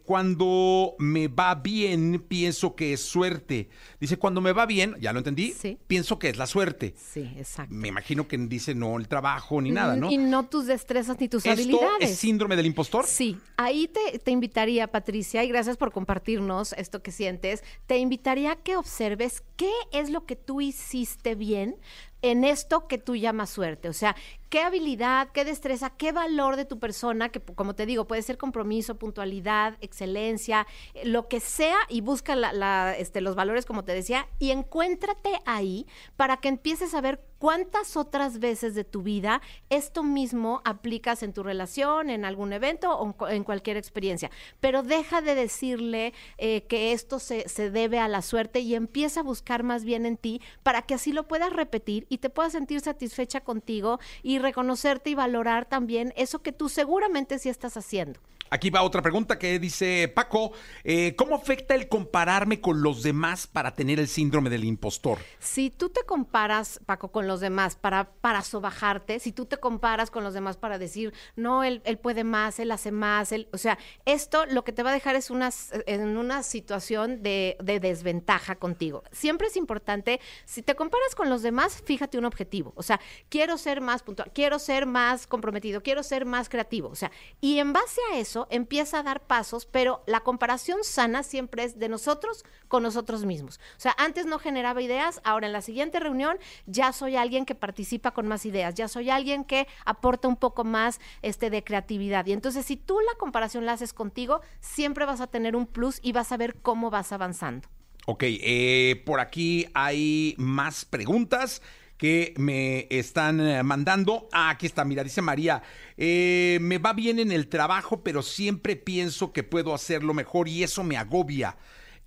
cuando 0.05 0.95
me 0.99 1.29
va 1.29 1.55
bien, 1.55 2.25
pienso 2.27 2.75
que 2.75 2.95
es 2.95 3.03
suerte. 3.03 3.69
Dice, 4.01 4.17
cuando 4.17 4.41
me 4.41 4.53
va 4.53 4.65
bien, 4.67 4.95
ya 5.01 5.13
lo 5.13 5.19
entendí, 5.19 5.53
Sí. 5.53 5.79
pienso 5.87 6.19
que 6.19 6.31
es 6.31 6.37
la 6.39 6.47
suerte. 6.47 6.95
Sí, 6.97 7.31
exacto. 7.37 7.75
Me 7.75 7.89
imagino 7.89 8.27
que 8.27 8.39
dice 8.39 8.75
no 8.75 8.97
el 8.99 9.09
trabajo 9.09 9.61
ni 9.61 9.71
nada, 9.71 9.97
¿no? 9.97 10.11
Y 10.11 10.17
no 10.17 10.47
tus 10.47 10.69
destrezas 10.79 11.19
ni 11.21 11.29
tus 11.29 11.45
¿Esto 11.45 11.53
habilidades. 11.53 12.11
es 12.11 12.19
síndrome 12.19 12.57
del 12.57 12.67
impostor? 12.67 13.07
Sí, 13.07 13.39
ahí 13.57 13.89
te, 13.89 14.19
te 14.19 14.31
invitaría, 14.31 14.87
Patricia, 14.87 15.43
y 15.45 15.49
gracias 15.49 15.77
por 15.77 15.93
compartirnos 15.93 16.73
esto 16.75 17.03
que 17.03 17.13
sientes, 17.13 17.63
te 17.87 17.99
invitaría 17.99 18.53
a 18.53 18.57
que 18.57 18.77
observes 18.77 19.43
qué 19.57 19.71
es 19.93 20.11
lo 20.11 20.25
que 20.27 20.37
tú 20.37 20.61
hiciste 20.61 21.35
bien 21.35 21.77
en 22.21 22.43
esto 22.43 22.89
que 22.89 22.99
tú 22.99 23.15
llamas 23.15 23.49
suerte. 23.51 23.89
O 23.89 23.93
sea, 23.93 24.17
qué 24.51 24.61
habilidad, 24.61 25.29
qué 25.33 25.45
destreza, 25.45 25.91
qué 25.91 26.11
valor 26.11 26.57
de 26.57 26.65
tu 26.65 26.81
persona, 26.81 27.29
que 27.29 27.39
como 27.41 27.75
te 27.77 27.87
digo, 27.87 28.07
puede 28.09 28.23
ser 28.23 28.39
compromiso, 28.39 28.97
puntualidad, 28.99 29.77
excelencia, 29.81 30.67
eh, 30.95 31.07
lo 31.07 31.29
que 31.29 31.39
sea, 31.39 31.77
y 31.89 32.01
busca 32.01 32.35
la- 32.35 32.53
la, 32.53 32.97
este, 32.97 33.21
los 33.21 33.37
valores, 33.37 33.67
como 33.67 33.85
te 33.85 33.93
decía, 33.95 34.27
y 34.41 34.51
encuéntrate 34.51 35.31
ahí 35.47 35.87
para 36.17 36.39
que 36.39 36.49
empieces 36.49 36.93
a 36.95 37.01
ver 37.01 37.21
cuántas 37.39 37.97
otras 37.97 38.39
veces 38.39 38.75
de 38.75 38.85
tu 38.85 39.03
vida 39.03 39.41
esto 39.71 40.03
mismo 40.03 40.61
aplicas 40.65 41.23
en 41.23 41.33
tu 41.33 41.43
relación, 41.43 42.11
en 42.11 42.25
algún 42.25 42.53
evento 42.53 42.93
o 42.97 43.07
en 43.07 43.13
cu- 43.13 43.27
en 43.27 43.45
cualquier 43.45 43.77
experiencia. 43.77 44.31
Pero 44.61 44.83
deja 44.83 45.21
de 45.23 45.35
decirle 45.35 46.13
eh, 46.37 46.63
que 46.63 46.93
esto 46.93 47.19
se, 47.19 47.49
se 47.49 47.71
debe 47.71 47.99
a 47.99 48.09
la 48.09 48.23
suerte 48.23 48.61
y 48.61 48.75
empieza 48.75 49.21
a 49.21 49.23
buscar 49.23 49.63
más 49.63 49.85
bien 49.85 50.07
en 50.07 50.17
ti 50.17 50.41
para 50.63 50.83
que 50.83 50.95
así 50.95 51.13
lo 51.13 51.29
puedas 51.29 51.53
repetir 51.53 52.07
y 52.09 52.19
te 52.19 52.31
puedas 52.31 52.53
sentir 52.53 52.81
satisfecha 52.81 53.41
contigo 53.41 54.01
y 54.23 54.39
reconocerte 54.39 55.11
y 55.11 55.15
valorar 55.15 55.65
también 55.67 56.13
eso 56.17 56.43
que 56.43 56.53
tú 56.53 56.69
seguramente 56.69 57.39
sí 57.39 57.49
estás 57.49 57.77
haciendo. 57.77 58.21
Aquí 58.51 58.71
va 58.71 58.83
otra 58.83 59.03
pregunta 59.03 59.39
que 59.39 59.59
dice 59.59 60.09
Paco, 60.09 60.53
eh, 60.85 61.15
¿cómo 61.17 61.35
afecta 61.35 61.75
el 61.75 61.89
compararme 61.89 62.61
con 62.61 62.83
los 62.83 63.03
demás 63.03 63.47
para 63.47 63.75
tener 63.75 63.99
el 64.01 64.09
síndrome 64.09 64.49
del 64.49 64.65
impostor? 64.65 65.19
Si 65.39 65.71
tú 65.71 65.91
te 65.91 66.05
comparas, 66.05 66.81
Paco, 66.87 67.11
con 67.11 67.27
los 67.27 67.41
demás 67.41 67.77
para, 67.77 68.11
para 68.11 68.43
sobajarte, 68.43 69.21
si 69.21 69.33
tú 69.33 69.47
te 69.47 69.59
comparas 69.59 70.11
con 70.11 70.25
los 70.25 70.35
demás 70.35 70.57
para 70.57 70.79
decir, 70.79 71.13
no, 71.37 71.63
él, 71.63 71.83
él 71.85 71.99
puede 71.99 72.25
más, 72.25 72.59
él 72.59 72.71
hace 72.71 72.91
más, 72.91 73.33
él, 73.33 73.49
o 73.53 73.59
sea, 73.59 73.79
esto 74.07 74.47
lo 74.47 74.65
que 74.65 74.73
te 74.73 74.83
va 74.83 74.91
a 74.91 74.95
dejar 74.95 75.17
es 75.17 75.31
una, 75.31 75.51
en 75.87 76.17
una 76.17 76.43
situación 76.43 77.23
de, 77.23 77.57
de 77.63 77.81
desventaja 77.81 78.57
contigo. 78.57 79.03
Siempre 79.13 79.49
es 79.49 79.57
importante, 79.57 80.21
si 80.45 80.63
te 80.63 80.75
comparas 80.75 81.15
con 81.15 81.29
los 81.29 81.43
demás, 81.43 81.83
fíjate 81.85 82.19
un 82.19 82.25
objetivo. 82.25 82.73
O 82.77 82.83
sea, 82.83 83.01
quiero 83.29 83.59
ser 83.59 83.81
más 83.81 84.03
puntual, 84.03 84.31
quiero 84.33 84.59
ser 84.59 84.87
más 84.87 85.27
comprometido, 85.27 85.83
quiero 85.83 86.03
ser 86.03 86.25
más 86.25 86.49
creativo. 86.49 86.89
O 86.89 86.97
sea, 86.97 87.11
y 87.41 87.59
en 87.59 87.73
base 87.73 88.01
a 88.13 88.19
eso 88.19 88.38
empieza 88.51 89.01
a 89.01 89.03
dar 89.03 89.27
pasos, 89.27 89.67
pero 89.67 90.03
la 90.07 90.21
comparación 90.21 90.85
sana 90.85 91.23
siempre 91.23 91.65
es 91.65 91.79
de 91.79 91.89
nosotros 91.89 92.45
con 92.69 92.83
nosotros 92.83 93.25
mismos. 93.25 93.59
O 93.77 93.81
sea, 93.81 93.95
antes 93.99 94.27
no 94.27 94.39
generaba 94.39 94.83
ideas, 94.83 95.21
ahora 95.25 95.47
en 95.47 95.53
la 95.53 95.63
siguiente 95.63 95.99
reunión 96.01 96.39
ya 96.67 96.93
soy 96.93 97.17
alguien 97.17 97.45
que 97.45 97.55
participa 97.55 98.13
con 98.13 98.29
más 98.29 98.47
ideas, 98.47 98.75
ya 98.75 98.89
soy 98.89 99.11
alguien 99.11 99.45
que 99.45 99.67
aporta 99.85 100.29
un 100.29 100.37
poco 100.37 100.65
más 100.65 101.01
este, 101.23 101.51
de 101.51 101.65
creatividad. 101.65 102.27
Y 102.27 102.33
entonces, 102.33 102.65
si 102.67 102.77
tú 102.77 103.01
la 103.01 103.19
comparación 103.19 103.67
la 103.67 103.73
haces 103.73 103.93
contigo, 103.93 104.41
siempre 104.61 105.05
vas 105.07 105.21
a 105.21 105.27
tener 105.27 105.57
un 105.57 105.67
plus 105.67 105.99
y 106.03 106.13
vas 106.13 106.33
a 106.33 106.37
ver 106.37 106.57
cómo 106.61 106.91
vas 106.91 107.13
avanzando. 107.13 107.69
Ok, 108.07 108.23
eh, 108.27 109.03
por 109.05 109.21
aquí 109.21 109.67
hay 109.75 110.35
más 110.39 110.85
preguntas 110.85 111.61
que 111.99 112.33
me 112.39 112.87
están 112.91 113.41
eh, 113.41 113.63
mandando. 113.63 114.29
Ah, 114.33 114.51
aquí 114.51 114.67
está, 114.67 114.85
mira, 114.85 115.05
dice 115.05 115.21
María, 115.21 115.63
eh, 115.97 116.59
me 116.63 116.79
va 116.79 116.93
bien 116.95 117.19
en 117.19 117.33
el 117.33 117.49
trabajo, 117.49 118.03
pero 118.03 118.23
siempre 118.23 118.77
pienso 118.77 119.33
que 119.33 119.43
puedo 119.43 119.75
hacerlo 119.75 120.15
mejor 120.15 120.49
y 120.49 120.63
eso 120.63 120.85
me 120.85 120.97
agobia. 120.97 121.57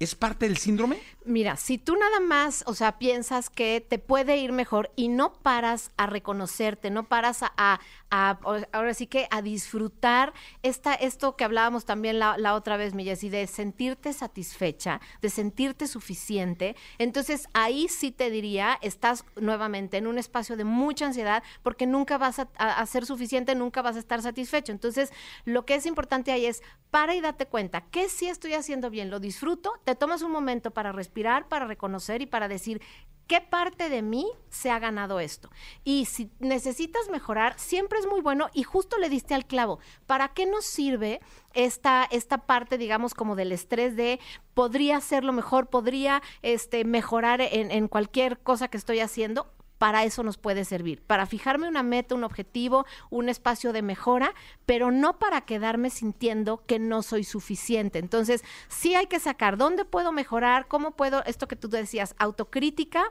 ¿Es 0.01 0.15
parte 0.15 0.47
del 0.47 0.57
síndrome? 0.57 0.99
Mira, 1.25 1.55
si 1.57 1.77
tú 1.77 1.95
nada 1.95 2.19
más, 2.19 2.63
o 2.65 2.73
sea, 2.73 2.97
piensas 2.97 3.51
que 3.51 3.85
te 3.87 3.99
puede 3.99 4.37
ir 4.37 4.51
mejor 4.51 4.91
y 4.95 5.09
no 5.09 5.33
paras 5.33 5.91
a 5.95 6.07
reconocerte, 6.07 6.89
no 6.89 7.07
paras 7.07 7.43
a, 7.43 7.79
ahora 8.09 8.93
sí 8.95 9.05
que 9.05 9.27
a 9.29 9.43
disfrutar 9.43 10.33
esta, 10.63 10.95
esto 10.95 11.35
que 11.35 11.43
hablábamos 11.43 11.85
también 11.85 12.17
la, 12.17 12.55
otra 12.55 12.77
vez, 12.77 12.95
mi 12.95 13.03
Jessy, 13.03 13.29
de 13.29 13.45
sentirte 13.45 14.11
satisfecha, 14.13 14.99
de 15.21 15.29
sentirte 15.29 15.85
suficiente, 15.85 16.75
entonces 16.97 17.47
ahí 17.53 17.87
sí 17.87 18.11
te 18.11 18.31
diría, 18.31 18.79
estás 18.81 19.23
nuevamente 19.35 19.97
en 19.97 20.07
un 20.07 20.17
espacio 20.17 20.57
de 20.57 20.63
mucha 20.63 21.05
ansiedad 21.05 21.43
porque 21.61 21.85
nunca 21.85 22.17
vas 22.17 22.39
a 22.39 22.85
ser 22.87 23.05
suficiente, 23.05 23.53
nunca 23.53 23.83
vas 23.83 23.95
a 23.95 23.99
estar 23.99 24.23
satisfecho. 24.23 24.71
Entonces, 24.71 25.11
lo 25.45 25.67
que 25.67 25.75
es 25.75 25.85
importante 25.85 26.31
ahí 26.31 26.47
es 26.47 26.63
para 26.89 27.15
y 27.15 27.21
date 27.21 27.45
cuenta 27.45 27.81
que 27.89 28.09
si 28.09 28.27
estoy 28.27 28.53
haciendo 28.53 28.89
bien, 28.89 29.09
lo 29.09 29.19
disfruto, 29.19 29.73
te 29.85 29.90
tomas 29.95 30.21
un 30.21 30.31
momento 30.31 30.71
para 30.71 30.91
respirar, 30.91 31.47
para 31.47 31.65
reconocer 31.65 32.21
y 32.21 32.25
para 32.25 32.47
decir 32.47 32.81
qué 33.27 33.39
parte 33.39 33.87
de 33.87 34.01
mí 34.01 34.29
se 34.49 34.71
ha 34.71 34.79
ganado 34.79 35.21
esto. 35.21 35.49
Y 35.85 36.05
si 36.05 36.29
necesitas 36.39 37.09
mejorar, 37.09 37.57
siempre 37.57 37.97
es 37.97 38.05
muy 38.05 38.19
bueno 38.19 38.49
y 38.53 38.63
justo 38.63 38.97
le 38.97 39.07
diste 39.07 39.33
al 39.33 39.45
clavo. 39.45 39.79
¿Para 40.05 40.33
qué 40.33 40.45
nos 40.45 40.65
sirve 40.65 41.21
esta, 41.53 42.03
esta 42.11 42.39
parte, 42.39 42.77
digamos, 42.77 43.13
como 43.13 43.37
del 43.37 43.53
estrés 43.53 43.95
de 43.95 44.19
podría 44.53 44.97
hacerlo 44.97 45.31
mejor, 45.31 45.67
podría 45.67 46.21
este, 46.41 46.83
mejorar 46.83 47.39
en, 47.39 47.71
en 47.71 47.87
cualquier 47.87 48.37
cosa 48.39 48.67
que 48.67 48.75
estoy 48.77 48.99
haciendo? 48.99 49.47
Para 49.81 50.03
eso 50.03 50.21
nos 50.21 50.37
puede 50.37 50.63
servir, 50.63 51.01
para 51.01 51.25
fijarme 51.25 51.67
una 51.67 51.81
meta, 51.81 52.13
un 52.13 52.23
objetivo, 52.23 52.85
un 53.09 53.29
espacio 53.29 53.73
de 53.73 53.81
mejora, 53.81 54.35
pero 54.67 54.91
no 54.91 55.17
para 55.17 55.41
quedarme 55.41 55.89
sintiendo 55.89 56.63
que 56.67 56.77
no 56.77 57.01
soy 57.01 57.23
suficiente. 57.23 57.97
Entonces, 57.97 58.43
sí 58.67 58.93
hay 58.93 59.07
que 59.07 59.19
sacar 59.19 59.57
dónde 59.57 59.83
puedo 59.83 60.11
mejorar, 60.11 60.67
cómo 60.67 60.91
puedo, 60.91 61.23
esto 61.25 61.47
que 61.47 61.55
tú 61.55 61.67
decías, 61.67 62.13
autocrítica, 62.19 63.05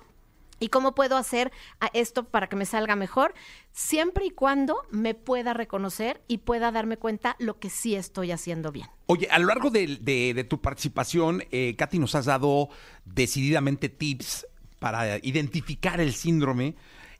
¿Y 0.62 0.68
cómo 0.68 0.94
puedo 0.94 1.16
hacer 1.16 1.52
esto 1.94 2.24
para 2.24 2.46
que 2.46 2.54
me 2.54 2.66
salga 2.66 2.94
mejor? 2.94 3.32
Siempre 3.72 4.26
y 4.26 4.30
cuando 4.30 4.76
me 4.90 5.14
pueda 5.14 5.54
reconocer 5.54 6.22
y 6.28 6.38
pueda 6.38 6.70
darme 6.70 6.98
cuenta 6.98 7.34
lo 7.38 7.58
que 7.58 7.70
sí 7.70 7.94
estoy 7.94 8.30
haciendo 8.30 8.70
bien. 8.70 8.86
Oye, 9.06 9.26
a 9.30 9.38
lo 9.38 9.46
largo 9.46 9.70
de, 9.70 10.46
tu 10.50 10.60
participación, 10.60 11.44
eh, 11.50 11.74
Katy, 11.76 11.98
nos 11.98 12.14
has 12.14 12.26
dado 12.26 12.68
decididamente 13.06 13.88
tips 13.88 14.46
para 14.80 15.18
identificar 15.18 16.00
el 16.00 16.12
síndrome 16.12 16.74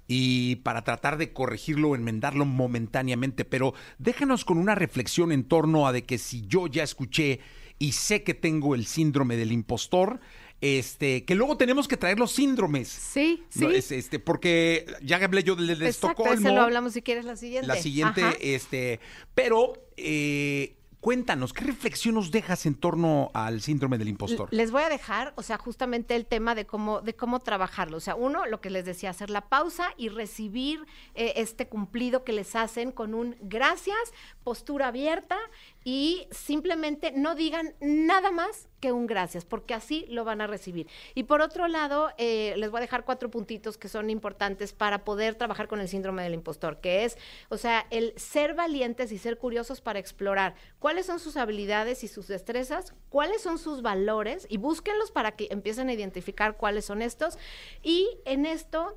y 0.09 0.57
para 0.57 0.83
tratar 0.83 1.19
de 1.19 1.33
corregirlo 1.33 1.91
o 1.91 1.95
enmendarlo 1.95 2.45
momentáneamente. 2.45 3.45
Pero 3.45 3.75
déjanos 3.99 4.45
con 4.45 4.59
una 4.59 4.75
reflexión 4.75 5.31
en 5.31 5.45
torno 5.45 5.87
a 5.87 5.93
de 5.93 6.05
que 6.05 6.19
si 6.19 6.45
yo 6.49 6.67
ya 6.67 6.83
escuché 6.83 7.39
y 7.79 7.93
sé 7.93 8.25
que 8.25 8.35
tengo 8.35 8.75
el 8.75 8.87
síndrome 8.87 9.37
del 9.37 9.53
impostor, 9.53 10.19
este, 10.61 11.25
que 11.25 11.35
luego 11.37 11.57
tenemos 11.57 11.87
que 11.87 11.97
traer 11.97 12.19
los 12.19 12.33
síndromes. 12.33 12.89
Sí, 12.89 13.45
sí. 13.51 13.67
este, 13.73 14.19
porque 14.19 14.85
ya 15.01 15.17
hablé 15.17 15.45
yo 15.45 15.55
del 15.55 15.67
de 15.79 15.87
Exacto, 15.87 16.25
Estocolmo. 16.25 16.55
lo 16.55 16.63
hablamos 16.63 16.93
si 16.93 17.03
quieres 17.03 17.25
la 17.25 17.37
siguiente. 17.37 17.69
La 17.69 17.77
siguiente, 17.77 18.55
este, 18.55 19.01
pero 19.35 19.75
eh, 19.97 20.75
Cuéntanos, 21.01 21.55
¿qué 21.55 21.65
reflexión 21.65 22.17
nos 22.17 22.31
dejas 22.31 22.67
en 22.67 22.75
torno 22.75 23.31
al 23.33 23.63
síndrome 23.63 23.97
del 23.97 24.09
impostor? 24.09 24.49
Les 24.51 24.71
voy 24.71 24.83
a 24.83 24.91
dejar, 24.91 25.33
o 25.37 25.43
sea, 25.43 25.57
justamente 25.57 26.15
el 26.15 26.27
tema 26.27 26.55
de 26.55 26.67
cómo, 26.67 27.01
de 27.01 27.15
cómo 27.15 27.41
trabajarlo. 27.41 27.97
O 27.97 28.01
sea, 28.01 28.17
uno, 28.17 28.45
lo 28.45 28.61
que 28.61 28.69
les 28.69 28.85
decía, 28.85 29.09
hacer 29.09 29.31
la 29.31 29.49
pausa 29.49 29.95
y 29.97 30.11
recibir 30.11 30.85
eh, 31.15 31.33
este 31.37 31.69
cumplido 31.69 32.23
que 32.23 32.35
les 32.35 32.55
hacen 32.55 32.93
con 32.93 33.15
un 33.15 33.37
gracias, 33.41 33.99
postura 34.45 34.89
abierta 34.89 35.39
y 35.85 36.27
simplemente 36.31 37.13
no 37.13 37.35
digan 37.35 37.75
nada 37.81 38.31
más 38.31 38.69
que 38.81 38.93
un 38.93 39.07
gracias, 39.07 39.45
porque 39.45 39.75
así 39.75 40.07
lo 40.09 40.25
van 40.25 40.41
a 40.41 40.47
recibir. 40.47 40.89
Y 41.15 41.25
por 41.25 41.43
otro 41.43 41.69
lado, 41.69 42.11
eh, 42.19 42.55
les 42.57 42.71
voy 42.71 42.79
a 42.79 42.81
dejar 42.81 43.05
cuatro 43.05 43.31
puntitos 43.31 43.77
que 43.79 43.89
son 43.89 44.11
importantes 44.11 44.73
para 44.73 45.05
poder 45.05 45.35
trabajar 45.35 45.69
con 45.69 45.81
el 45.81 45.89
síndrome 45.89 46.23
del 46.23 46.35
impostor, 46.35 46.81
que 46.81 47.05
es, 47.05 47.19
o 47.49 47.57
sea, 47.57 47.87
el 47.91 48.13
ser 48.17 48.55
valientes 48.55 49.13
y 49.13 49.19
ser 49.19 49.39
curiosos 49.39 49.81
para 49.81 49.99
explorar 49.99 50.55
cuáles 50.79 51.07
son 51.07 51.21
sus 51.21 51.37
habilidades 51.37 52.03
y 52.05 52.09
sus 52.09 52.27
destrezas, 52.27 52.95
cuáles 53.09 53.43
son 53.43 53.59
sus 53.59 53.83
valores 53.83 54.47
y 54.49 54.57
búsquenlos 54.57 55.11
para 55.11 55.33
que 55.33 55.49
empiecen 55.51 55.89
a 55.89 55.93
identificar 55.93 56.57
cuáles 56.57 56.87
son 56.87 57.03
estos. 57.03 57.39
Y 57.83 58.09
en 58.25 58.47
esto 58.47 58.97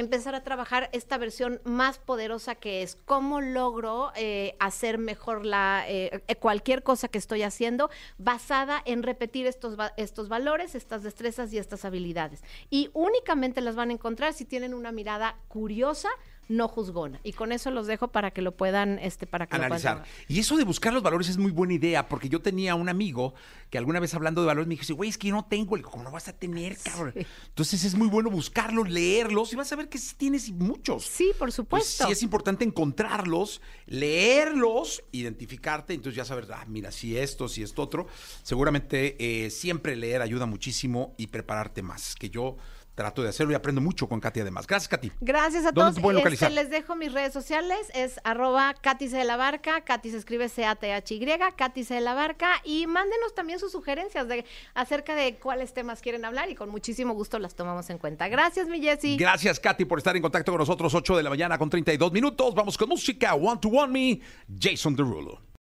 empezar 0.00 0.34
a 0.34 0.42
trabajar 0.42 0.88
esta 0.92 1.18
versión 1.18 1.60
más 1.64 1.98
poderosa 1.98 2.54
que 2.54 2.82
es 2.82 2.96
cómo 3.04 3.40
logro 3.40 4.12
eh, 4.16 4.56
hacer 4.58 4.98
mejor 4.98 5.44
la 5.46 5.84
eh, 5.86 6.22
cualquier 6.40 6.82
cosa 6.82 7.08
que 7.08 7.18
estoy 7.18 7.42
haciendo 7.42 7.90
basada 8.18 8.82
en 8.84 9.02
repetir 9.02 9.46
estos 9.46 9.76
estos 9.96 10.28
valores, 10.28 10.74
estas 10.74 11.02
destrezas 11.02 11.52
y 11.52 11.58
estas 11.58 11.84
habilidades. 11.84 12.42
Y 12.70 12.90
únicamente 12.92 13.60
las 13.60 13.76
van 13.76 13.90
a 13.90 13.92
encontrar 13.92 14.32
si 14.32 14.44
tienen 14.44 14.74
una 14.74 14.92
mirada 14.92 15.36
curiosa 15.48 16.08
no 16.50 16.68
juzgona. 16.68 17.20
Y 17.22 17.32
con 17.32 17.52
eso 17.52 17.70
los 17.70 17.86
dejo 17.86 18.08
para 18.08 18.32
que 18.32 18.42
lo 18.42 18.56
puedan, 18.56 18.98
este, 18.98 19.26
para 19.26 19.46
que 19.46 19.56
analizar. 19.56 20.02
y 20.28 20.40
eso 20.40 20.56
de 20.56 20.64
buscar 20.64 20.92
los 20.92 21.02
valores 21.02 21.28
es 21.28 21.38
muy 21.38 21.52
buena 21.52 21.74
idea, 21.74 22.08
porque 22.08 22.28
yo 22.28 22.42
tenía 22.42 22.74
un 22.74 22.88
amigo 22.88 23.34
que 23.70 23.78
alguna 23.78 24.00
vez 24.00 24.12
hablando 24.14 24.40
de 24.40 24.48
valores 24.48 24.66
me 24.66 24.74
dijo, 24.74 24.94
güey, 24.94 25.08
es 25.08 25.16
que 25.16 25.28
yo 25.28 25.34
no 25.34 25.44
tengo, 25.44 25.76
el 25.76 25.82
¿cómo 25.82 26.02
no 26.02 26.10
vas 26.10 26.26
a 26.26 26.32
tener, 26.32 26.76
cabrón? 26.76 27.14
Entonces 27.48 27.84
es 27.84 27.94
muy 27.94 28.08
bueno 28.08 28.30
buscarlos, 28.30 28.90
leerlos, 28.90 29.52
y 29.52 29.56
vas 29.56 29.72
a 29.72 29.76
ver 29.76 29.88
que 29.88 29.98
sí 29.98 30.16
tienes 30.16 30.50
muchos. 30.50 31.04
Sí, 31.04 31.30
por 31.38 31.52
supuesto. 31.52 32.04
sí 32.04 32.12
es 32.12 32.22
importante 32.24 32.64
encontrarlos, 32.64 33.62
leerlos, 33.86 35.04
identificarte, 35.12 35.94
entonces 35.94 36.16
ya 36.16 36.24
saber, 36.24 36.48
ah, 36.52 36.64
mira, 36.66 36.90
si 36.90 37.16
esto, 37.16 37.48
si 37.48 37.62
esto 37.62 37.82
otro. 37.82 38.08
Seguramente 38.42 39.44
eh, 39.44 39.50
siempre 39.50 39.94
leer 39.94 40.20
ayuda 40.20 40.46
muchísimo 40.46 41.14
y 41.16 41.28
prepararte 41.28 41.82
más, 41.82 42.16
que 42.16 42.28
yo 42.28 42.56
trato 43.00 43.22
de 43.22 43.30
hacerlo 43.30 43.52
y 43.52 43.54
aprendo 43.54 43.80
mucho 43.80 44.06
con 44.06 44.20
Katy 44.20 44.40
además. 44.40 44.66
Gracias, 44.66 44.88
Katy. 44.88 45.10
Gracias 45.22 45.64
a 45.64 45.72
todos. 45.72 45.96
Este, 45.96 46.50
les 46.50 46.68
dejo 46.68 46.96
mis 46.96 47.10
redes 47.14 47.32
sociales, 47.32 47.78
es 47.94 48.20
arroba 48.24 48.74
Katy 48.74 49.08
de 49.08 49.24
la 49.24 49.38
Barca, 49.38 49.80
Katy 49.80 50.10
se 50.10 50.18
escribe 50.18 50.50
C-A-T-H-Y, 50.50 51.26
Katy 51.56 51.84
de 51.84 52.00
la 52.02 52.12
Barca, 52.12 52.52
y 52.62 52.86
mándenos 52.86 53.34
también 53.34 53.58
sus 53.58 53.72
sugerencias 53.72 54.28
de, 54.28 54.44
acerca 54.74 55.14
de 55.14 55.38
cuáles 55.38 55.72
temas 55.72 56.02
quieren 56.02 56.26
hablar 56.26 56.50
y 56.50 56.54
con 56.54 56.68
muchísimo 56.68 57.14
gusto 57.14 57.38
las 57.38 57.54
tomamos 57.54 57.88
en 57.88 57.96
cuenta. 57.96 58.28
Gracias, 58.28 58.68
mi 58.68 58.82
Jessy. 58.82 59.16
Gracias, 59.16 59.58
Katy, 59.58 59.86
por 59.86 59.98
estar 59.98 60.14
en 60.14 60.20
contacto 60.20 60.52
con 60.52 60.58
nosotros, 60.58 60.92
8 60.94 61.16
de 61.16 61.22
la 61.22 61.30
mañana 61.30 61.56
con 61.56 61.70
32 61.70 62.12
minutos. 62.12 62.54
Vamos 62.54 62.76
con 62.76 62.90
música, 62.90 63.34
One 63.34 63.60
to 63.62 63.68
One 63.68 63.92
Me, 63.92 64.20
Jason 64.60 64.94
Derulo. 64.94 65.49